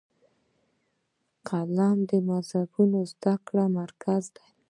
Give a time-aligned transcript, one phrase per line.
[1.47, 4.47] قم د مذهبي زده کړو مرکز دی.